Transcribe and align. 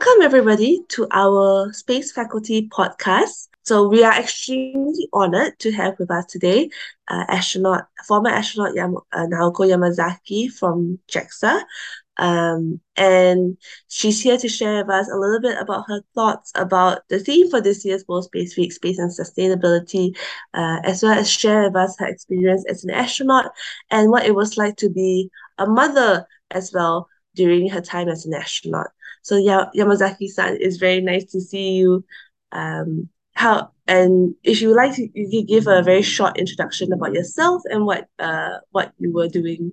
Welcome, 0.00 0.22
everybody, 0.22 0.82
to 0.90 1.06
our 1.10 1.70
Space 1.74 2.10
Faculty 2.10 2.70
podcast. 2.70 3.48
So, 3.64 3.86
we 3.86 4.02
are 4.02 4.18
extremely 4.18 5.06
honored 5.12 5.58
to 5.58 5.70
have 5.72 5.98
with 5.98 6.10
us 6.10 6.24
today 6.24 6.70
uh, 7.08 7.26
astronaut, 7.28 7.84
former 8.08 8.30
astronaut 8.30 8.74
Yam- 8.74 8.96
uh, 9.12 9.26
Naoko 9.26 9.68
Yamazaki 9.68 10.50
from 10.50 10.98
JAXA. 11.12 11.62
Um, 12.16 12.80
and 12.96 13.58
she's 13.88 14.22
here 14.22 14.38
to 14.38 14.48
share 14.48 14.82
with 14.82 14.90
us 14.90 15.10
a 15.10 15.18
little 15.18 15.38
bit 15.38 15.58
about 15.60 15.84
her 15.88 16.00
thoughts 16.14 16.50
about 16.54 17.02
the 17.10 17.18
theme 17.18 17.50
for 17.50 17.60
this 17.60 17.84
year's 17.84 18.04
World 18.08 18.24
Space 18.24 18.56
Week, 18.56 18.72
Space 18.72 18.98
and 18.98 19.10
Sustainability, 19.10 20.16
uh, 20.54 20.78
as 20.82 21.02
well 21.02 21.18
as 21.18 21.30
share 21.30 21.64
with 21.64 21.76
us 21.76 21.94
her 21.98 22.06
experience 22.06 22.64
as 22.70 22.84
an 22.84 22.90
astronaut 22.90 23.52
and 23.90 24.08
what 24.10 24.24
it 24.24 24.34
was 24.34 24.56
like 24.56 24.76
to 24.76 24.88
be 24.88 25.30
a 25.58 25.66
mother 25.66 26.26
as 26.52 26.72
well 26.72 27.06
during 27.34 27.68
her 27.68 27.82
time 27.82 28.08
as 28.08 28.24
an 28.24 28.32
astronaut. 28.32 28.88
So 29.22 29.36
yeah, 29.36 29.66
Yamazaki-san, 29.76 30.58
it's 30.60 30.76
very 30.76 31.00
nice 31.00 31.24
to 31.32 31.40
see 31.40 31.72
you. 31.72 32.04
Um, 32.52 33.08
how 33.34 33.70
and 33.86 34.34
if 34.42 34.60
you 34.60 34.68
would 34.68 34.76
like 34.76 34.94
to, 34.96 35.08
you 35.14 35.28
could 35.30 35.48
give 35.48 35.66
a 35.66 35.82
very 35.82 36.02
short 36.02 36.36
introduction 36.36 36.92
about 36.92 37.14
yourself 37.14 37.62
and 37.70 37.86
what 37.86 38.08
uh 38.18 38.58
what 38.70 38.92
you 38.98 39.12
were 39.12 39.28
doing. 39.28 39.72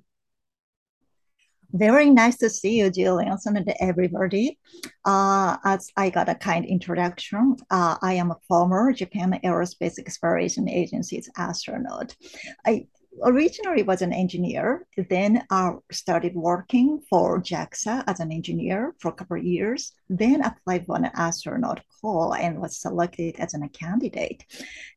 Very 1.73 2.09
nice 2.09 2.37
to 2.37 2.49
see 2.49 2.77
you, 2.79 2.89
Jillian, 2.89 3.37
and 3.45 3.73
everybody. 3.81 4.57
Uh, 5.03 5.57
as 5.65 5.91
I 5.97 6.09
got 6.09 6.29
a 6.29 6.35
kind 6.35 6.65
introduction, 6.65 7.57
uh, 7.69 7.97
I 8.01 8.13
am 8.13 8.31
a 8.31 8.37
former 8.47 8.93
Japan 8.93 9.37
Aerospace 9.43 9.99
Exploration 9.99 10.69
Agency's 10.69 11.29
astronaut. 11.35 12.15
I 12.65 12.87
originally 13.23 13.83
was 13.83 14.01
an 14.01 14.13
engineer, 14.13 14.85
then 15.09 15.43
I 15.49 15.73
started 15.91 16.35
working 16.35 17.01
for 17.09 17.41
JAXA 17.41 18.03
as 18.07 18.19
an 18.19 18.31
engineer 18.31 18.95
for 18.99 19.09
a 19.09 19.13
couple 19.13 19.37
of 19.37 19.43
years, 19.43 19.93
then 20.09 20.41
applied 20.41 20.85
for 20.85 20.97
an 20.97 21.09
astronaut 21.13 21.81
call 22.01 22.33
and 22.33 22.59
was 22.59 22.77
selected 22.77 23.35
as 23.39 23.53
a 23.53 23.69
candidate. 23.69 24.45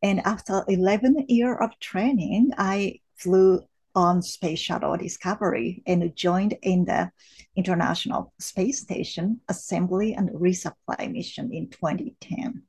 And 0.02 0.20
after 0.20 0.64
11 0.68 1.26
years 1.28 1.58
of 1.60 1.78
training, 1.80 2.52
I 2.58 3.00
flew 3.16 3.62
on 3.94 4.22
Space 4.22 4.60
Shuttle 4.60 4.96
Discovery 4.96 5.82
and 5.86 6.14
joined 6.14 6.56
in 6.62 6.84
the 6.84 7.10
International 7.56 8.32
Space 8.38 8.80
Station 8.80 9.40
Assembly 9.48 10.14
and 10.14 10.30
Resupply 10.30 11.10
mission 11.10 11.52
in 11.52 11.68
2010. 11.70 12.62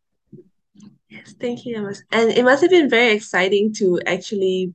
Yes, 1.10 1.36
thank 1.40 1.66
you, 1.66 1.92
And 2.12 2.32
it 2.32 2.44
must 2.44 2.62
have 2.62 2.72
been 2.72 2.90
very 2.90 3.12
exciting 3.12 3.74
to 3.74 4.00
actually 4.06 4.74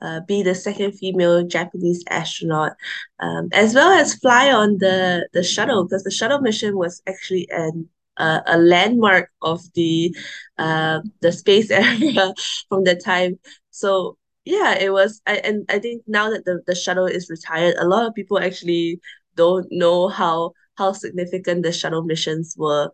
uh, 0.00 0.20
be 0.26 0.42
the 0.42 0.54
second 0.54 0.92
female 0.92 1.46
Japanese 1.46 2.04
astronaut, 2.10 2.72
um, 3.20 3.48
as 3.52 3.74
well 3.74 3.90
as 3.92 4.14
fly 4.14 4.52
on 4.52 4.78
the, 4.78 5.28
the 5.32 5.42
shuttle, 5.42 5.84
because 5.84 6.04
the 6.04 6.10
shuttle 6.10 6.40
mission 6.40 6.76
was 6.76 7.02
actually 7.06 7.48
an 7.50 7.88
uh, 8.16 8.40
a 8.46 8.58
landmark 8.58 9.30
of 9.42 9.60
the 9.74 10.14
uh, 10.58 11.00
the 11.20 11.32
space 11.32 11.70
area 11.70 12.34
from 12.68 12.84
that 12.84 13.02
time. 13.04 13.38
So 13.70 14.18
yeah, 14.44 14.74
it 14.78 14.92
was. 14.92 15.20
I 15.26 15.36
and 15.36 15.64
I 15.68 15.78
think 15.78 16.02
now 16.06 16.30
that 16.30 16.44
the, 16.44 16.62
the 16.66 16.74
shuttle 16.74 17.06
is 17.06 17.30
retired, 17.30 17.76
a 17.78 17.86
lot 17.86 18.06
of 18.06 18.14
people 18.14 18.38
actually 18.38 19.00
don't 19.36 19.66
know 19.70 20.08
how 20.08 20.52
how 20.76 20.92
significant 20.92 21.62
the 21.62 21.72
shuttle 21.72 22.02
missions 22.02 22.54
were 22.56 22.90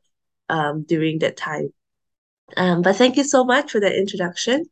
um, 0.48 0.84
during 0.84 1.18
that 1.20 1.36
time. 1.36 1.72
Um, 2.56 2.82
but 2.82 2.96
thank 2.96 3.16
you 3.16 3.24
so 3.24 3.44
much 3.44 3.70
for 3.70 3.80
that 3.80 3.96
introduction. 3.96 4.64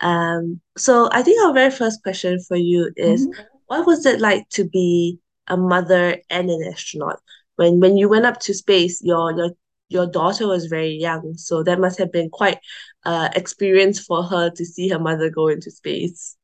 Um, 0.00 0.60
so 0.76 1.08
I 1.12 1.22
think 1.22 1.44
our 1.44 1.52
very 1.52 1.70
first 1.70 2.02
question 2.02 2.38
for 2.46 2.56
you 2.56 2.90
is 2.96 3.26
mm-hmm. 3.26 3.42
what 3.66 3.86
was 3.86 4.04
it 4.06 4.20
like 4.20 4.48
to 4.50 4.68
be 4.68 5.18
a 5.46 5.56
mother 5.56 6.18
and 6.30 6.50
an 6.50 6.62
astronaut? 6.72 7.20
When 7.56 7.80
when 7.80 7.96
you 7.96 8.08
went 8.08 8.26
up 8.26 8.40
to 8.40 8.54
space, 8.54 9.02
your 9.02 9.32
your 9.32 9.50
your 9.88 10.06
daughter 10.06 10.46
was 10.48 10.66
very 10.66 10.92
young, 10.92 11.34
so 11.36 11.62
that 11.62 11.78
must 11.78 11.98
have 11.98 12.12
been 12.12 12.30
quite 12.30 12.58
uh 13.04 13.28
experience 13.34 14.00
for 14.00 14.24
her 14.24 14.50
to 14.50 14.64
see 14.64 14.88
her 14.88 14.98
mother 14.98 15.30
go 15.30 15.48
into 15.48 15.70
space. 15.70 16.36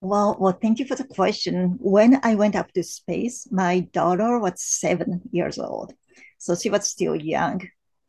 Well, 0.00 0.36
well, 0.38 0.56
thank 0.62 0.78
you 0.78 0.84
for 0.86 0.94
the 0.94 1.04
question. 1.04 1.76
When 1.80 2.20
I 2.22 2.36
went 2.36 2.54
up 2.54 2.72
to 2.72 2.84
space, 2.84 3.48
my 3.50 3.80
daughter 3.80 4.38
was 4.38 4.62
seven 4.62 5.22
years 5.32 5.58
old, 5.58 5.92
so 6.38 6.54
she 6.54 6.70
was 6.70 6.88
still 6.88 7.16
young 7.16 7.68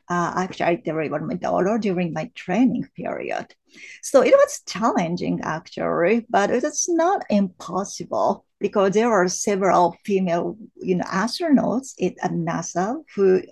uh, 0.09 0.33
actually 0.35 0.65
I 0.65 0.75
delivered 0.75 1.27
my 1.27 1.35
daughter 1.35 1.77
during 1.77 2.13
my 2.13 2.31
training 2.35 2.87
period. 2.95 3.53
So 4.01 4.21
it 4.21 4.33
was 4.33 4.61
challenging 4.67 5.41
actually, 5.43 6.25
but 6.29 6.49
it 6.49 6.63
is 6.63 6.87
not 6.89 7.23
impossible 7.29 8.45
because 8.59 8.93
there 8.93 9.11
are 9.11 9.27
several 9.27 9.95
female, 10.05 10.57
you 10.75 10.95
know, 10.95 11.05
astronauts 11.05 11.93
at 12.01 12.31
NASA 12.31 13.03
who 13.15 13.43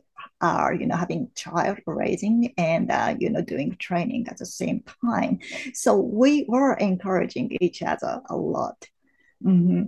are 0.42 0.74
you 0.74 0.86
know 0.86 0.96
having 0.96 1.30
child 1.36 1.80
raising 1.86 2.54
and 2.58 2.92
uh, 2.92 3.16
you 3.20 3.30
know 3.30 3.42
doing 3.42 3.76
training 3.80 4.28
at 4.28 4.38
the 4.38 4.46
same 4.46 4.84
time 5.04 5.40
so 5.74 5.96
we 5.98 6.46
were 6.48 6.74
encouraging 6.74 7.56
each 7.60 7.82
other 7.82 8.22
a 8.30 8.36
lot 8.36 8.88
mm-hmm. 9.44 9.84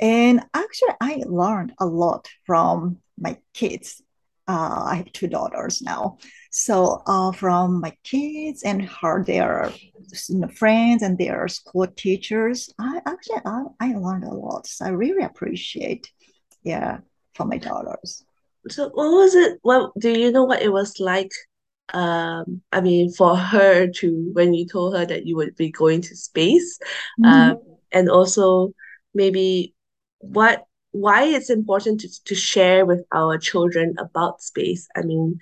and 0.00 0.40
actually 0.54 0.94
i 1.00 1.22
learned 1.26 1.72
a 1.78 1.86
lot 1.86 2.28
from 2.46 2.98
my 3.18 3.36
kids 3.52 4.02
uh, 4.46 4.84
I 4.86 4.96
have 4.96 5.12
two 5.12 5.28
daughters 5.28 5.80
now. 5.82 6.18
So 6.50 7.02
uh, 7.06 7.32
from 7.32 7.80
my 7.80 7.96
kids 8.04 8.62
and 8.62 8.84
her, 8.88 9.24
their 9.24 9.72
you 10.28 10.38
know, 10.38 10.48
friends 10.48 11.02
and 11.02 11.18
their 11.18 11.48
school 11.48 11.86
teachers, 11.86 12.72
I 12.78 13.00
actually 13.06 13.40
I, 13.44 13.64
I 13.80 13.94
learned 13.94 14.24
a 14.24 14.34
lot. 14.34 14.66
So 14.66 14.84
I 14.84 14.90
really 14.90 15.24
appreciate, 15.24 16.10
yeah, 16.62 16.98
for 17.34 17.46
my 17.46 17.58
daughters. 17.58 18.24
So 18.68 18.90
what 18.90 19.10
was 19.10 19.34
it? 19.34 19.58
Well, 19.64 19.92
do 19.98 20.10
you 20.10 20.30
know 20.30 20.44
what 20.44 20.62
it 20.62 20.72
was 20.72 21.00
like? 21.00 21.32
Um, 21.92 22.62
I 22.72 22.80
mean, 22.80 23.12
for 23.12 23.36
her 23.36 23.88
to 23.88 24.30
when 24.32 24.54
you 24.54 24.66
told 24.66 24.96
her 24.96 25.04
that 25.04 25.26
you 25.26 25.36
would 25.36 25.56
be 25.56 25.70
going 25.70 26.02
to 26.02 26.16
space, 26.16 26.78
mm-hmm. 27.20 27.24
um, 27.24 27.58
and 27.92 28.08
also 28.08 28.72
maybe 29.14 29.74
what 30.20 30.64
why 30.94 31.24
it's 31.24 31.50
important 31.50 32.00
to, 32.00 32.24
to 32.24 32.36
share 32.36 32.86
with 32.86 33.04
our 33.12 33.36
children 33.36 33.96
about 33.98 34.40
space. 34.40 34.86
I 34.94 35.02
mean, 35.02 35.40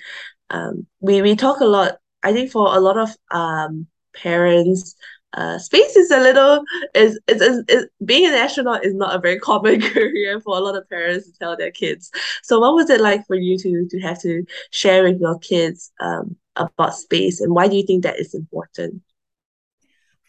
um, 0.48 0.86
we, 1.00 1.20
we 1.20 1.36
talk 1.36 1.60
a 1.60 1.66
lot, 1.66 1.98
I 2.22 2.32
think 2.32 2.50
for 2.50 2.74
a 2.74 2.80
lot 2.80 2.96
of 2.96 3.10
um, 3.30 3.86
parents, 4.14 4.94
uh, 5.34 5.58
space 5.58 5.94
is 5.94 6.10
a 6.10 6.20
little 6.20 6.62
is, 6.94 7.20
is, 7.26 7.40
is, 7.42 7.64
is 7.68 7.86
being 8.04 8.26
an 8.26 8.34
astronaut 8.34 8.84
is 8.84 8.94
not 8.94 9.14
a 9.14 9.18
very 9.18 9.38
common 9.38 9.80
career 9.92 10.40
for 10.40 10.56
a 10.56 10.60
lot 10.60 10.76
of 10.76 10.88
parents 10.88 11.30
to 11.30 11.38
tell 11.38 11.56
their 11.56 11.70
kids. 11.70 12.10
So 12.42 12.58
what 12.58 12.74
was 12.74 12.88
it 12.88 13.00
like 13.00 13.26
for 13.26 13.36
you 13.36 13.58
to 13.58 13.86
to 13.90 14.00
have 14.00 14.20
to 14.22 14.44
share 14.70 15.02
with 15.04 15.20
your 15.20 15.38
kids 15.38 15.92
um, 16.00 16.36
about 16.56 16.94
space 16.94 17.40
and 17.40 17.54
why 17.54 17.68
do 17.68 17.76
you 17.76 17.86
think 17.86 18.02
that 18.04 18.18
is 18.18 18.34
important? 18.34 19.02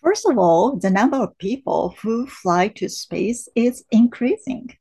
First 0.01 0.25
of 0.25 0.37
all, 0.37 0.77
the 0.77 0.89
number 0.89 1.15
of 1.15 1.37
people 1.37 1.95
who 2.01 2.27
fly 2.27 2.67
to 2.75 2.89
space 2.89 3.47
is 3.55 3.85
increasing. 3.89 4.75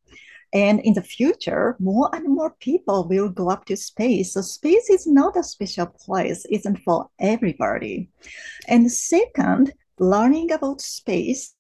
And 0.53 0.81
in 0.81 0.93
the 0.95 1.03
future, 1.03 1.77
more 1.79 2.11
and 2.13 2.29
more 2.29 2.55
people 2.61 3.09
will 3.09 3.29
go 3.29 3.49
up 3.49 3.65
to 3.67 3.77
space. 3.77 4.35
So 4.35 4.43
space 4.43 4.91
is 4.91 5.07
not 5.07 5.37
a 5.37 5.43
special 5.43 5.87
place, 5.87 6.45
isn't 6.51 6.79
for 6.81 7.09
everybody. 7.19 8.11
And 8.69 8.93
second, 8.93 9.73
learning 9.99 10.53
about 10.53 10.83
space 10.83 11.55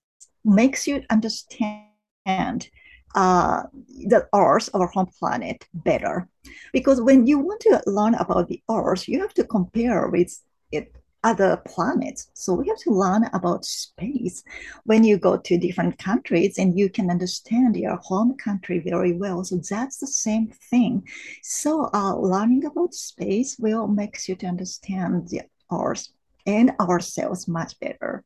makes 0.45 0.87
you 0.87 1.03
understand 1.09 2.69
uh, 3.15 3.63
the 4.09 4.27
Earth, 4.35 4.69
our 4.75 4.89
home 4.89 5.11
planet, 5.19 5.67
better. 5.73 6.29
Because 6.73 7.01
when 7.01 7.27
you 7.27 7.39
want 7.39 7.61
to 7.61 7.83
learn 7.87 8.15
about 8.15 8.49
the 8.49 8.63
Earth, 8.71 9.09
you 9.09 9.21
have 9.21 9.35
to 9.35 9.45
compare 9.45 10.09
with 10.09 10.39
it 10.71 10.95
other 11.25 11.57
planets. 11.67 12.29
So 12.35 12.55
we 12.55 12.69
have 12.69 12.79
to 12.79 12.91
learn 12.91 13.29
about 13.33 13.65
space 13.65 14.43
when 14.85 15.05
you 15.05 15.19
go 15.19 15.37
to 15.37 15.59
different 15.59 15.99
countries 15.99 16.59
and 16.59 16.79
you 16.79 16.89
can 16.91 17.11
understand 17.11 17.77
your 17.77 17.97
home 17.97 18.37
country 18.37 18.81
very 18.81 19.13
well. 19.13 19.45
So 19.45 19.57
that's 19.57 19.99
the 19.99 20.07
same 20.07 20.49
thing. 20.49 21.07
So 21.43 21.91
uh, 21.95 22.17
learning 22.17 22.65
about 22.65 22.95
space 22.95 23.57
will 23.59 23.87
makes 23.87 24.29
you 24.29 24.37
to 24.37 24.47
understand 24.47 25.29
the 25.29 25.43
Earth 25.71 26.09
and 26.47 26.73
ourselves 26.81 27.49
much 27.49 27.79
better. 27.81 28.25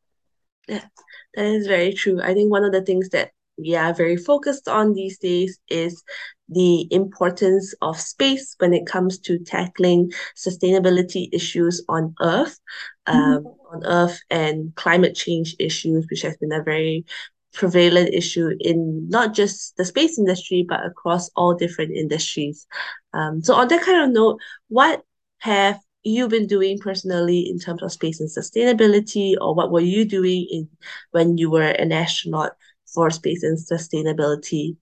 Yeah, 0.68 0.84
that 1.34 1.44
is 1.44 1.66
very 1.66 1.92
true. 1.92 2.20
I 2.22 2.34
think 2.34 2.50
one 2.50 2.64
of 2.64 2.72
the 2.72 2.82
things 2.82 3.10
that 3.10 3.30
we 3.58 3.74
are 3.76 3.94
very 3.94 4.16
focused 4.16 4.68
on 4.68 4.94
these 4.94 5.18
days 5.18 5.58
is 5.68 6.02
the 6.48 6.86
importance 6.92 7.74
of 7.82 8.00
space 8.00 8.54
when 8.58 8.72
it 8.72 8.86
comes 8.86 9.18
to 9.18 9.38
tackling 9.38 10.12
sustainability 10.36 11.28
issues 11.32 11.84
on 11.88 12.14
Earth, 12.20 12.58
um, 13.06 13.44
mm-hmm. 13.44 13.74
on 13.74 13.86
Earth 13.86 14.20
and 14.30 14.74
climate 14.76 15.14
change 15.14 15.56
issues, 15.58 16.06
which 16.10 16.22
has 16.22 16.36
been 16.36 16.52
a 16.52 16.62
very 16.62 17.04
prevalent 17.52 18.12
issue 18.12 18.50
in 18.60 19.08
not 19.08 19.34
just 19.34 19.76
the 19.76 19.84
space 19.84 20.18
industry 20.18 20.64
but 20.68 20.84
across 20.84 21.30
all 21.36 21.54
different 21.54 21.90
industries. 21.90 22.66
Um, 23.14 23.42
so 23.42 23.54
on 23.54 23.68
that 23.68 23.82
kind 23.82 24.04
of 24.04 24.10
note, 24.10 24.40
what 24.68 25.02
have 25.38 25.80
you 26.02 26.28
been 26.28 26.46
doing 26.46 26.78
personally 26.78 27.40
in 27.40 27.58
terms 27.58 27.82
of 27.82 27.90
space 27.90 28.20
and 28.20 28.30
sustainability, 28.30 29.34
or 29.40 29.54
what 29.54 29.72
were 29.72 29.80
you 29.80 30.04
doing 30.04 30.46
in 30.50 30.68
when 31.10 31.36
you 31.38 31.50
were 31.50 31.62
an 31.62 31.90
astronaut 31.90 32.52
for 32.94 33.10
space 33.10 33.42
and 33.42 33.58
sustainability? 33.58 34.76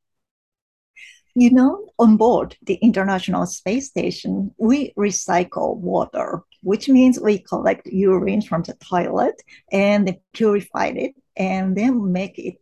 You 1.36 1.50
know, 1.50 1.88
on 1.98 2.16
board 2.16 2.56
the 2.62 2.74
International 2.74 3.44
Space 3.46 3.88
Station, 3.88 4.54
we 4.56 4.92
recycle 4.96 5.76
water, 5.76 6.44
which 6.62 6.88
means 6.88 7.18
we 7.18 7.40
collect 7.40 7.88
urine 7.88 8.40
from 8.40 8.62
the 8.62 8.74
toilet 8.74 9.42
and 9.72 10.16
purify 10.32 10.86
it 10.94 11.14
and 11.36 11.76
then 11.76 12.12
make 12.12 12.38
it 12.38 12.54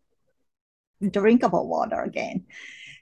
drinkable 1.11 1.69
water 1.69 2.01
again. 2.01 2.47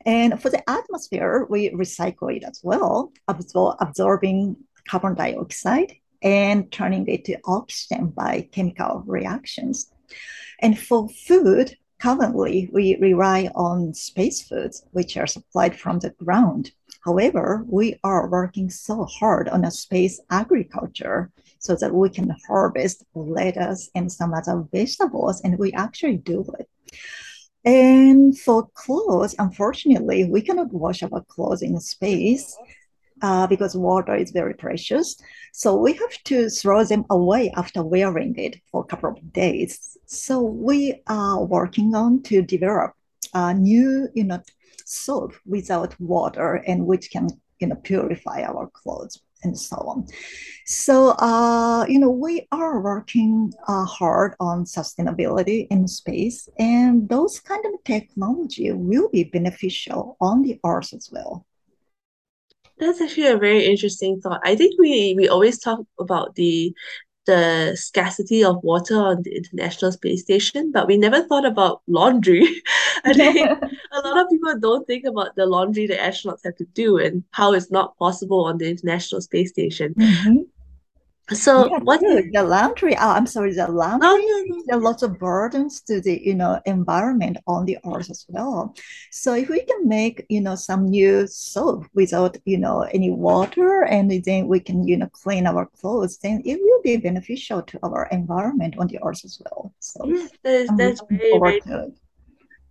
And 0.05 0.43
for 0.43 0.51
the 0.51 0.69
atmosphere, 0.69 1.47
we 1.49 1.71
recycle 1.71 2.35
it 2.37 2.43
as 2.43 2.61
well, 2.65 3.13
absor- 3.29 3.77
absorbing 3.79 4.57
carbon 4.89 5.15
dioxide 5.15 5.95
and 6.21 6.71
turning 6.73 7.07
it 7.07 7.27
to 7.27 7.39
oxygen 7.45 8.09
by 8.09 8.49
chemical 8.51 9.05
reactions. 9.07 9.93
And 10.59 10.77
for 10.77 11.09
food, 11.09 11.77
currently 12.01 12.69
we 12.73 12.97
rely 12.97 13.51
on 13.55 13.95
space 13.95 14.43
foods, 14.43 14.85
which 14.93 15.17
are 15.17 15.27
supplied 15.27 15.79
from 15.79 15.99
the 15.99 16.11
ground. 16.11 16.73
However, 17.05 17.65
we 17.69 17.99
are 18.05 18.29
working 18.29 18.71
so 18.71 19.05
hard 19.05 19.49
on 19.49 19.65
a 19.65 19.71
space 19.71 20.21
agriculture 20.31 21.31
so 21.59 21.77
that 21.77 21.95
we 21.95 22.09
can 22.11 22.35
harvest 22.49 23.05
lettuce 23.15 23.91
and 23.95 24.11
some 24.11 24.35
other 24.35 24.67
vegetables, 24.73 25.41
and 25.43 25.59
we 25.59 25.73
actually 25.73 26.17
do 26.17 26.45
it. 26.59 26.69
And 27.65 28.39
for 28.39 28.69
clothes, 28.73 29.35
unfortunately, 29.39 30.25
we 30.25 30.41
cannot 30.41 30.73
wash 30.73 31.03
our 31.03 31.23
clothes 31.29 31.63
in 31.63 31.79
space 31.81 32.57
uh, 33.23 33.47
because 33.47 33.77
water 33.77 34.15
is 34.15 34.31
very 34.31 34.55
precious. 34.55 35.17
So 35.53 35.77
we 35.77 35.93
have 35.95 36.23
to 36.25 36.49
throw 36.49 36.85
them 36.85 37.05
away 37.11 37.53
after 37.57 37.83
wearing 37.83 38.37
it 38.37 38.61
for 38.71 38.83
a 38.83 38.87
couple 38.87 39.11
of 39.11 39.33
days. 39.33 39.97
So 40.07 40.41
we 40.41 41.03
are 41.07 41.45
working 41.45 41.95
on 41.95 42.23
to 42.25 42.43
develop 42.43 42.93
a 43.35 43.55
new, 43.55 44.09
you 44.15 44.25
know, 44.25 44.43
soap 44.85 45.35
without 45.47 45.99
water 46.01 46.63
and 46.67 46.87
which 46.87 47.11
can, 47.11 47.29
you 47.61 47.69
know, 47.69 47.77
purify 47.77 48.43
our 48.43 48.69
clothes 48.73 49.21
and 49.43 49.59
so 49.59 49.77
on. 49.77 50.07
So, 50.67 51.11
uh, 51.19 51.87
you 51.89 51.99
know, 51.99 52.11
we 52.11 52.47
are 52.53 52.81
working 52.81 53.53
uh, 53.67 53.85
hard 53.85 54.35
on 54.39 54.65
sustainability 54.65 55.67
in 55.71 55.89
space, 55.89 56.49
and 56.59 57.09
those 57.09 57.41
kind 57.41 57.65
of 57.67 57.83
technology 57.85 58.71
will 58.73 59.09
be 59.09 59.25
beneficial 59.25 60.17
on 60.21 60.43
the 60.43 60.61
Earth 60.65 60.93
as 60.93 61.09
well. 61.11 61.47
That's 62.81 63.01
actually 63.01 63.27
a 63.27 63.37
very 63.37 63.67
interesting 63.67 64.21
thought. 64.21 64.41
I 64.45 64.57
think 64.57 64.75
we 64.79 65.15
we 65.17 65.29
always 65.29 65.59
talk 65.59 65.81
about 65.99 66.35
the 66.35 66.75
the 67.27 67.77
scarcity 67.77 68.43
of 68.43 68.57
water 68.65 68.97
on 68.97 69.23
the 69.23 69.37
International 69.37 69.93
Space 69.93 70.23
Station, 70.23 70.73
but 70.73 70.89
we 70.89 70.97
never 70.97 71.23
thought 71.23 71.45
about 71.45 71.83
laundry. 71.87 72.43
I 73.05 73.13
think 73.13 73.37
a 73.93 74.01
lot 74.01 74.19
of 74.19 74.31
people 74.31 74.59
don't 74.59 74.87
think 74.87 75.05
about 75.05 75.37
the 75.37 75.47
laundry 75.47 75.87
that 75.87 76.01
astronauts 76.01 76.45
have 76.45 76.57
to 76.57 76.65
do 76.75 76.99
and 76.99 77.23
how 77.33 77.53
it's 77.53 77.71
not 77.71 77.97
possible 77.99 78.45
on 78.47 78.59
the 78.59 78.69
International 78.69 79.21
Space 79.21 79.51
Station. 79.51 79.95
Mhm. 79.95 80.47
So 81.33 81.71
Yeah, 81.71 81.79
what. 81.79 82.01
The 82.01 82.43
laundry, 82.43 82.97
oh, 82.97 83.11
I'm 83.11 83.27
sorry, 83.27 83.53
the 83.55 83.69
oh, 83.69 83.71
no 83.71 83.77
laundry, 83.77 84.27
no 84.27 84.45
no 84.49 84.63
there 84.67 84.79
are 84.79 84.81
lots 84.81 85.03
of 85.03 85.19
burdens 85.19 85.81
to 85.83 86.01
the, 86.01 86.21
you 86.25 86.35
know, 86.35 86.61
environment 86.67 87.39
on 87.47 87.67
the 87.67 87.79
earth 87.85 88.11
as 88.11 88.27
well. 88.29 88.75
So 89.11 89.35
if 89.35 89.49
we 89.49 89.63
can 89.63 89.89
make, 89.89 90.27
you 90.29 90.41
know, 90.41 90.55
some 90.55 90.89
new 90.89 91.27
soap 91.27 91.87
without, 91.95 92.37
you 92.45 92.59
know, 92.59 92.83
any 92.83 93.11
water, 93.11 93.85
and 93.85 94.11
then 94.25 94.49
we 94.49 94.61
can, 94.61 94.87
you 94.87 94.97
know, 94.97 95.09
clean 95.09 95.47
our 95.47 95.67
clothes, 95.67 96.19
then 96.19 96.43
it 96.45 96.59
will 96.61 96.83
be 96.83 96.97
beneficial 96.97 97.63
to 97.63 97.79
our 97.83 98.09
environment 98.11 98.77
on 98.79 98.87
the 98.89 98.99
earth 99.03 99.25
as 99.25 99.41
well. 99.45 99.73
So 99.81 100.07
yes 100.07 100.31
that 100.43 100.55
is 100.55 100.71
that's 100.77 101.01
very 101.11 101.39
very. 101.39 101.61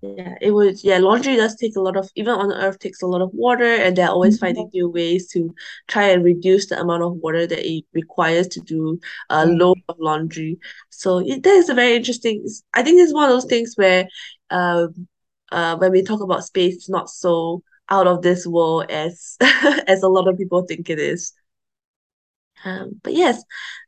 Yeah, 0.02 0.36
it 0.40 0.52
would. 0.52 0.82
Yeah, 0.82 1.00
laundry 1.00 1.36
does 1.36 1.56
take 1.58 1.76
a 1.76 1.82
lot 1.82 1.98
of, 1.98 2.10
even 2.16 2.34
on 2.34 2.54
Earth, 2.54 2.80
takes 2.80 3.02
a 3.02 3.08
lot 3.08 3.22
of 3.22 3.32
water, 3.34 3.66
and 3.66 3.98
they're 3.98 4.10
always 4.10 4.38
finding 4.38 4.68
Mhm. 4.68 4.74
new 4.74 4.90
ways 4.90 5.28
to 5.32 5.54
try 5.88 6.06
and 6.10 6.24
reduce 6.24 6.68
the 6.68 6.80
amount 6.80 7.04
of 7.04 7.18
water 7.18 7.46
that 7.46 7.60
it 7.70 7.84
requires 7.94 8.48
to 8.50 8.62
do 8.62 9.00
a 9.30 9.46
Yeah. 9.46 9.54
load 9.56 9.78
of 9.90 9.98
laundry. 10.00 10.58
So 10.90 11.18
it, 11.20 11.44
that 11.44 11.50
is 11.56 11.70
a 11.70 11.74
very 11.74 11.96
interesting. 11.98 12.46
I 12.74 12.82
think 12.84 13.02
it's 13.02 13.14
one 13.14 13.26
of 13.26 13.32
those 13.32 13.46
things 13.46 13.74
where, 13.76 14.08
um, 14.50 15.08
uh, 15.52 15.76
when 15.78 15.92
we 15.92 16.02
talk 16.04 16.22
about 16.22 16.46
space, 16.46 16.76
it's 16.76 16.90
not 16.90 17.10
so 17.10 17.62
out 17.90 18.08
of 18.08 18.22
this 18.22 18.48
world 18.48 18.86
as 18.90 19.36
as 19.88 20.02
a 20.04 20.08
lot 20.08 20.28
of 20.30 20.38
people 20.38 20.62
think 20.64 20.90
it 20.90 21.00
is. 21.00 21.34
Um, 22.66 23.00
but 23.04 23.14
yes, 23.14 23.44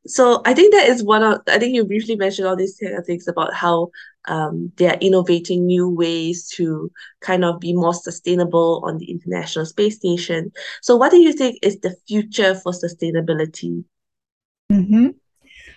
so 0.07 0.41
I 0.45 0.53
think 0.53 0.73
that 0.73 0.88
is 0.89 1.03
one 1.03 1.23
of, 1.23 1.41
I 1.47 1.59
think 1.59 1.75
you 1.75 1.85
briefly 1.85 2.15
mentioned 2.15 2.47
all 2.47 2.56
these 2.56 2.79
things 3.06 3.27
about 3.27 3.53
how 3.53 3.91
um, 4.25 4.71
they 4.77 4.88
are 4.88 4.97
innovating 5.01 5.65
new 5.65 5.89
ways 5.89 6.47
to 6.56 6.91
kind 7.21 7.44
of 7.44 7.59
be 7.59 7.73
more 7.73 7.94
sustainable 7.94 8.81
on 8.85 8.97
the 8.97 9.09
International 9.12 9.65
Space 9.65 9.97
Station. 9.97 10.51
So 10.81 10.95
what 10.95 11.12
do 11.12 11.18
you 11.18 11.33
think 11.33 11.59
is 11.62 11.79
the 11.79 11.95
future 12.07 12.56
for 12.56 12.71
sustainability? 12.71 13.83
Mhm. 14.71 15.15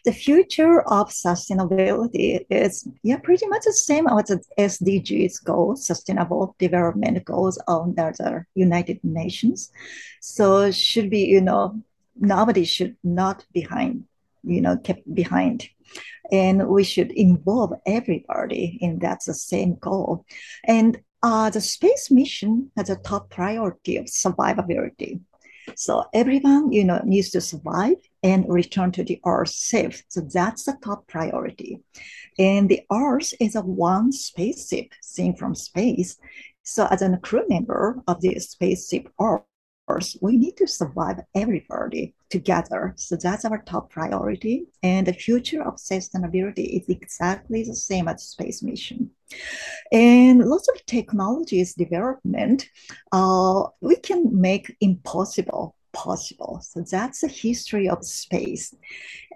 The 0.05 0.13
future 0.13 0.83
of 0.83 1.09
sustainability 1.09 2.45
is 2.51 2.87
yeah 3.03 3.17
pretty 3.17 3.47
much 3.47 3.65
the 3.65 3.73
same 3.73 4.07
as 4.07 4.27
the 4.27 4.41
SDGs 4.59 5.43
goals, 5.43 5.87
Sustainable 5.87 6.55
Development 6.59 7.25
Goals 7.25 7.59
under 7.67 8.13
the 8.19 8.45
United 8.55 9.01
Nations. 9.03 9.71
So 10.21 10.71
should 10.71 11.09
be 11.11 11.25
you 11.25 11.41
know 11.41 11.83
nobody 12.17 12.65
should 12.65 12.97
not 13.03 13.45
behind 13.53 14.05
you 14.45 14.61
know 14.61 14.77
kept 14.77 15.13
behind, 15.15 15.69
and 16.31 16.69
we 16.69 16.85
should 16.85 17.13
involve 17.13 17.73
everybody 17.87 18.79
in 18.81 18.99
that's 18.99 19.27
the 19.27 19.35
same 19.35 19.77
goal. 19.77 20.25
And 20.65 21.01
uh, 21.23 21.49
the 21.51 21.61
space 21.61 22.11
mission 22.11 22.71
has 22.77 22.91
a 22.91 22.97
top 22.97 23.31
priority 23.31 23.97
of 23.97 24.07
survivability. 24.07 25.21
So 25.77 26.05
everyone, 26.13 26.71
you 26.73 26.85
know, 26.85 27.01
needs 27.05 27.31
to 27.31 27.41
survive 27.41 27.97
and 28.23 28.45
return 28.47 28.93
to 28.93 29.05
the 29.05 29.21
Earth 29.25 29.49
safe. 29.49 30.05
So 30.09 30.21
that's 30.21 30.65
the 30.65 30.77
top 30.85 31.07
priority. 31.07 31.81
And 32.39 32.69
the 32.69 32.83
Earth 32.93 33.33
is 33.41 33.57
a 33.57 33.63
one 33.63 34.13
spaceship 34.13 34.93
seen 35.01 35.35
from 35.35 35.55
space. 35.55 36.19
So 36.63 36.87
as 36.91 37.01
a 37.01 37.17
crew 37.17 37.45
member 37.49 38.03
of 38.07 38.21
the 38.21 38.39
spaceship 38.39 39.09
Earth, 39.19 39.43
we 40.21 40.37
need 40.37 40.57
to 40.57 40.67
survive 40.67 41.21
everybody 41.35 42.15
together. 42.31 42.95
So 42.97 43.17
that's 43.17 43.45
our 43.45 43.63
top 43.63 43.91
priority. 43.91 44.67
And 44.83 45.07
the 45.07 45.13
future 45.13 45.63
of 45.63 45.77
sustainability 45.77 46.81
is 46.81 46.89
exactly 46.89 47.65
the 47.65 47.75
same 47.75 48.09
as 48.09 48.23
space 48.23 48.63
mission. 48.63 49.11
And 49.93 50.45
lots 50.45 50.69
of 50.69 50.85
technologies 50.87 51.75
development, 51.75 52.69
uh, 53.13 53.65
we 53.81 53.97
can 53.97 54.41
make 54.41 54.75
impossible 54.81 55.77
possible. 55.93 56.61
So 56.63 56.85
that's 56.91 57.21
the 57.21 57.29
history 57.29 57.89
of 57.89 58.05
space. 58.05 58.75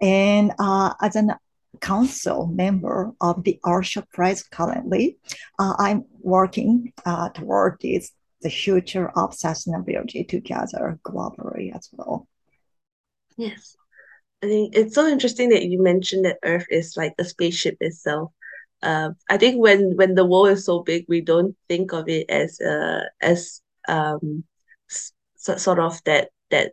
And 0.00 0.52
uh, 0.58 0.94
as 1.00 1.14
an 1.16 1.34
council 1.80 2.46
member 2.46 3.12
of 3.20 3.44
the 3.44 3.60
Earthshot 3.64 4.08
Prize 4.10 4.42
currently, 4.42 5.18
uh, 5.58 5.74
I'm 5.78 6.04
working 6.20 6.92
uh, 7.04 7.28
toward 7.30 7.78
this, 7.80 8.10
the 8.42 8.50
future 8.50 9.08
of 9.08 9.30
sustainability 9.30 10.26
together 10.28 10.98
globally 11.02 11.74
as 11.74 11.88
well. 11.92 12.28
Yes. 13.36 13.76
I 14.42 14.46
think 14.46 14.76
it's 14.76 14.94
so 14.94 15.06
interesting 15.06 15.48
that 15.50 15.64
you 15.64 15.82
mentioned 15.82 16.24
that 16.24 16.38
Earth 16.44 16.66
is 16.70 16.96
like 16.96 17.14
a 17.18 17.24
spaceship 17.24 17.76
itself. 17.80 18.32
Um, 18.82 19.16
I 19.28 19.36
think 19.38 19.60
when 19.60 19.96
when 19.96 20.14
the 20.14 20.24
world 20.24 20.50
is 20.50 20.64
so 20.64 20.82
big, 20.82 21.04
we 21.08 21.20
don't 21.20 21.56
think 21.68 21.92
of 21.92 22.08
it 22.08 22.30
as 22.30 22.60
uh 22.60 23.02
as 23.20 23.60
um 23.88 24.44
so, 24.88 25.56
sort 25.56 25.80
of 25.80 26.02
that 26.04 26.30
that 26.50 26.72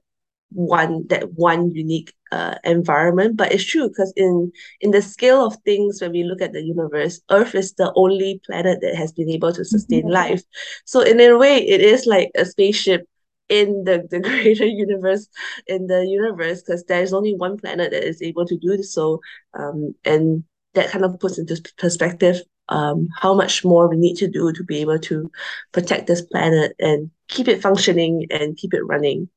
one 0.51 1.05
that 1.09 1.33
one 1.33 1.71
unique 1.71 2.13
uh 2.31 2.55
environment. 2.63 3.35
But 3.37 3.51
it's 3.51 3.63
true 3.65 3.87
because 3.89 4.13
in 4.15 4.51
in 4.81 4.91
the 4.91 5.01
scale 5.01 5.45
of 5.45 5.57
things, 5.65 6.01
when 6.01 6.11
we 6.11 6.23
look 6.23 6.41
at 6.41 6.53
the 6.53 6.63
universe, 6.63 7.21
Earth 7.31 7.55
is 7.55 7.73
the 7.73 7.91
only 7.95 8.41
planet 8.45 8.79
that 8.81 8.95
has 8.95 9.11
been 9.11 9.29
able 9.29 9.53
to 9.53 9.65
sustain 9.65 10.05
Mhm. 10.05 10.11
life. 10.13 10.43
So 10.85 11.01
in 11.01 11.19
a 11.19 11.37
way, 11.37 11.57
it 11.57 11.81
is 11.81 12.05
like 12.05 12.31
a 12.35 12.45
spaceship 12.45 13.07
in 13.49 13.83
the, 13.85 14.07
the 14.09 14.19
greater 14.27 14.65
universe 14.65 15.27
in 15.67 15.87
the 15.87 16.05
universe 16.07 16.61
because 16.61 16.83
there's 16.85 17.13
only 17.13 17.35
one 17.35 17.57
planet 17.57 17.91
that 17.91 18.03
is 18.03 18.21
able 18.21 18.45
to 18.45 18.57
do 18.57 18.81
so 18.81 19.19
um 19.57 19.93
and 20.03 20.43
that 20.73 20.89
kind 20.89 21.05
of 21.05 21.19
puts 21.19 21.37
into 21.37 21.61
perspective 21.77 22.41
um 22.69 23.07
how 23.21 23.33
much 23.35 23.63
more 23.63 23.87
we 23.87 23.97
need 23.97 24.15
to 24.15 24.27
do 24.27 24.51
to 24.51 24.63
be 24.63 24.77
able 24.81 24.97
to 24.97 25.29
protect 25.73 26.07
this 26.07 26.21
planet 26.21 26.73
and 26.79 27.09
keep 27.27 27.47
it 27.47 27.61
functioning 27.61 28.25
and 28.31 28.57
keep 28.57 28.73
it 28.73 28.81
running 28.85 29.29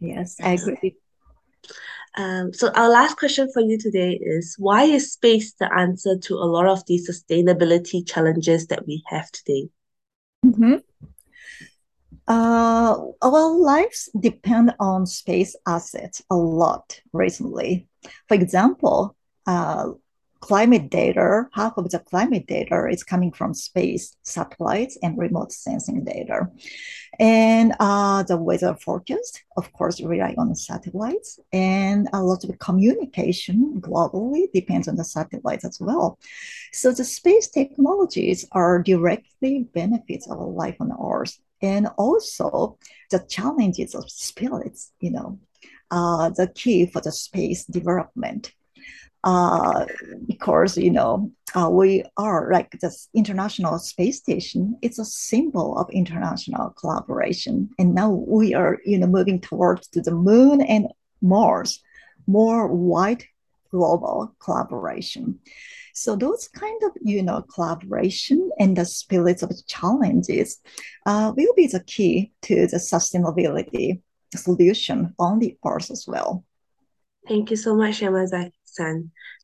Yes, 0.00 0.36
I 0.42 0.52
agree. 0.52 0.96
um 2.16 2.52
so 2.52 2.70
our 2.74 2.88
last 2.88 3.16
question 3.16 3.48
for 3.52 3.60
you 3.60 3.78
today 3.78 4.18
is 4.20 4.56
why 4.58 4.84
is 4.84 5.12
space 5.12 5.52
the 5.54 5.72
answer 5.74 6.16
to 6.18 6.34
a 6.34 6.50
lot 6.56 6.66
of 6.66 6.84
these 6.86 7.08
sustainability 7.08 8.06
challenges 8.06 8.66
that 8.68 8.86
we 8.86 9.02
have 9.08 9.30
today 9.32 9.68
Mhm. 10.44 10.82
Uh, 12.26 12.96
our 13.22 13.50
lives 13.58 14.08
depend 14.18 14.74
on 14.80 15.06
space 15.06 15.54
assets 15.66 16.22
a 16.30 16.36
lot 16.36 17.00
recently. 17.12 17.86
For 18.28 18.34
example, 18.34 19.16
uh, 19.46 19.90
climate 20.44 20.90
data, 20.90 21.48
half 21.54 21.72
of 21.78 21.88
the 21.88 21.98
climate 21.98 22.46
data 22.46 22.86
is 22.90 23.02
coming 23.02 23.32
from 23.32 23.54
space, 23.54 24.14
satellites, 24.24 24.98
and 25.02 25.16
remote 25.16 25.50
sensing 25.52 26.04
data. 26.04 26.48
And 27.18 27.72
uh, 27.80 28.24
the 28.24 28.36
weather 28.36 28.74
forecast, 28.74 29.42
of 29.56 29.72
course, 29.72 30.02
rely 30.02 30.34
on 30.36 30.54
satellites, 30.54 31.40
and 31.50 32.08
a 32.12 32.22
lot 32.22 32.44
of 32.44 32.58
communication 32.58 33.80
globally 33.80 34.52
depends 34.52 34.86
on 34.86 34.96
the 34.96 35.04
satellites 35.04 35.64
as 35.64 35.78
well. 35.80 36.18
So 36.72 36.92
the 36.92 37.04
space 37.04 37.48
technologies 37.48 38.46
are 38.52 38.82
directly 38.82 39.66
benefits 39.72 40.28
our 40.28 40.46
life 40.46 40.76
on 40.78 40.92
Earth, 40.92 41.38
and 41.62 41.88
also 41.96 42.76
the 43.10 43.20
challenges 43.30 43.94
of 43.94 44.10
spirits, 44.10 44.92
you 45.00 45.12
know, 45.12 45.38
uh, 45.90 46.28
the 46.28 46.48
key 46.48 46.84
for 46.84 47.00
the 47.00 47.12
space 47.12 47.64
development 47.64 48.52
uh, 49.24 49.86
because 50.26 50.76
you 50.76 50.90
know 50.90 51.32
uh, 51.54 51.68
we 51.70 52.04
are 52.16 52.50
like 52.52 52.70
this 52.80 53.08
international 53.14 53.78
space 53.78 54.18
station. 54.18 54.78
It's 54.82 54.98
a 54.98 55.04
symbol 55.04 55.78
of 55.78 55.88
international 55.90 56.70
collaboration. 56.78 57.70
And 57.78 57.94
now 57.94 58.10
we 58.10 58.54
are 58.54 58.78
you 58.84 58.98
know 58.98 59.06
moving 59.06 59.40
towards 59.40 59.88
to 59.88 60.02
the 60.02 60.12
moon 60.12 60.60
and 60.60 60.88
mars 61.22 61.82
more 62.26 62.68
wide 62.68 63.24
global 63.70 64.34
collaboration. 64.38 65.38
So 65.94 66.16
those 66.16 66.48
kind 66.48 66.82
of 66.82 66.92
you 67.00 67.22
know 67.22 67.42
collaboration 67.42 68.50
and 68.58 68.76
the 68.76 68.84
spirits 68.84 69.42
of 69.42 69.50
challenges 69.66 70.60
uh, 71.06 71.32
will 71.34 71.54
be 71.56 71.66
the 71.66 71.80
key 71.80 72.32
to 72.42 72.66
the 72.66 72.76
sustainability 72.76 74.02
solution 74.36 75.14
on 75.18 75.38
the 75.38 75.56
earth 75.64 75.90
as 75.90 76.04
well. 76.06 76.44
Thank 77.26 77.50
you 77.50 77.56
so 77.56 77.74
much, 77.74 78.02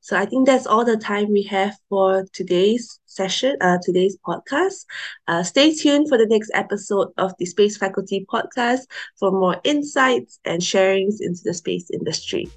So 0.00 0.16
I 0.16 0.24
think 0.26 0.46
that's 0.46 0.66
all 0.66 0.84
the 0.84 0.96
time 0.96 1.30
we 1.30 1.42
have 1.44 1.76
for 1.88 2.26
today's 2.32 2.98
session, 3.06 3.56
uh, 3.60 3.78
today's 3.82 4.16
podcast. 4.26 4.86
Uh, 5.28 5.42
stay 5.42 5.74
tuned 5.74 6.08
for 6.08 6.16
the 6.16 6.26
next 6.26 6.50
episode 6.54 7.08
of 7.18 7.32
the 7.38 7.46
Space 7.46 7.76
Faculty 7.76 8.26
podcast 8.32 8.80
for 9.18 9.30
more 9.30 9.60
insights 9.64 10.38
and 10.44 10.60
sharings 10.60 11.16
into 11.20 11.40
the 11.44 11.54
space 11.54 11.90
industry. 11.90 12.48